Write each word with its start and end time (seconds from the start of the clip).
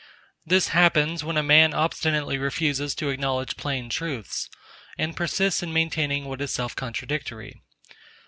This 0.47 0.69
happens 0.69 1.23
when 1.23 1.37
a 1.37 1.43
man 1.43 1.75
obstinately 1.75 2.39
refuses 2.39 2.95
to 2.95 3.09
acknowledge 3.09 3.55
plain 3.55 3.87
truths, 3.87 4.49
and 4.97 5.15
persists 5.15 5.61
in 5.61 5.71
maintaining 5.71 6.25
what 6.25 6.41
is 6.41 6.51
self 6.51 6.75
contradictory. 6.75 7.61